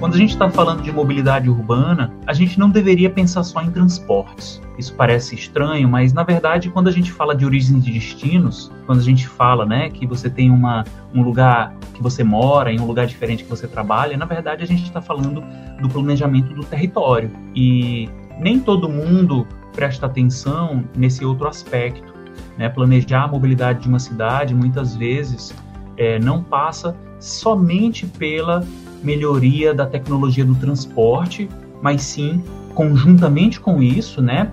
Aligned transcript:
Quando 0.00 0.14
a 0.14 0.16
gente 0.16 0.30
está 0.30 0.50
falando 0.50 0.82
de 0.82 0.90
mobilidade 0.90 1.50
urbana, 1.50 2.10
a 2.26 2.32
gente 2.32 2.58
não 2.58 2.70
deveria 2.70 3.10
pensar 3.10 3.44
só 3.44 3.60
em 3.60 3.70
transportes. 3.70 4.58
Isso 4.78 4.94
parece 4.94 5.34
estranho, 5.34 5.86
mas 5.90 6.14
na 6.14 6.22
verdade, 6.22 6.70
quando 6.70 6.88
a 6.88 6.90
gente 6.90 7.12
fala 7.12 7.36
de 7.36 7.44
origens 7.44 7.86
e 7.86 7.90
destinos, 7.90 8.72
quando 8.86 9.00
a 9.00 9.02
gente 9.02 9.28
fala, 9.28 9.66
né, 9.66 9.90
que 9.90 10.06
você 10.06 10.30
tem 10.30 10.50
uma, 10.50 10.84
um 11.14 11.20
lugar 11.22 11.74
que 11.92 12.02
você 12.02 12.24
mora, 12.24 12.72
em 12.72 12.80
um 12.80 12.86
lugar 12.86 13.06
diferente 13.06 13.44
que 13.44 13.50
você 13.50 13.68
trabalha, 13.68 14.16
na 14.16 14.24
verdade 14.24 14.64
a 14.64 14.66
gente 14.66 14.84
está 14.84 15.02
falando 15.02 15.44
do 15.82 15.88
planejamento 15.90 16.54
do 16.54 16.64
território. 16.64 17.30
E 17.54 18.08
nem 18.38 18.58
todo 18.58 18.88
mundo 18.88 19.46
presta 19.74 20.06
atenção 20.06 20.82
nesse 20.96 21.26
outro 21.26 21.46
aspecto. 21.46 22.10
Né? 22.56 22.70
Planejar 22.70 23.24
a 23.24 23.28
mobilidade 23.28 23.80
de 23.80 23.88
uma 23.88 23.98
cidade 23.98 24.54
muitas 24.54 24.96
vezes 24.96 25.54
é, 25.98 26.18
não 26.18 26.42
passa 26.42 26.96
somente 27.18 28.06
pela 28.06 28.64
melhoria 29.02 29.74
da 29.74 29.86
tecnologia 29.86 30.44
do 30.44 30.54
transporte, 30.54 31.48
mas 31.82 32.02
sim 32.02 32.42
conjuntamente 32.74 33.60
com 33.60 33.82
isso, 33.82 34.22
né, 34.22 34.50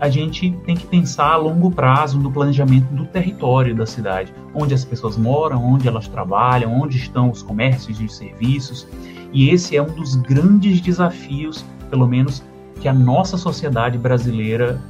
a 0.00 0.08
gente 0.08 0.50
tem 0.66 0.76
que 0.76 0.86
pensar 0.86 1.32
a 1.32 1.36
longo 1.36 1.70
prazo 1.70 2.18
no 2.18 2.30
planejamento 2.30 2.92
do 2.92 3.06
território 3.06 3.74
da 3.74 3.86
cidade, 3.86 4.34
onde 4.54 4.74
as 4.74 4.84
pessoas 4.84 5.16
moram, 5.16 5.64
onde 5.64 5.88
elas 5.88 6.06
trabalham, 6.08 6.78
onde 6.78 6.98
estão 6.98 7.30
os 7.30 7.42
comércios 7.42 8.00
e 8.00 8.04
os 8.04 8.16
serviços. 8.16 8.86
E 9.32 9.48
esse 9.48 9.76
é 9.76 9.82
um 9.82 9.86
dos 9.86 10.16
grandes 10.16 10.80
desafios, 10.80 11.64
pelo 11.88 12.06
menos, 12.06 12.42
que 12.80 12.88
a 12.88 12.92
nossa 12.92 13.38
sociedade 13.38 13.96
brasileira 13.96 14.80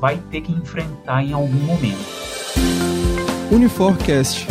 vai 0.00 0.16
ter 0.30 0.40
que 0.40 0.52
enfrentar 0.52 1.22
em 1.22 1.32
algum 1.32 1.60
momento. 1.60 2.00
Uniforcast 3.50 4.46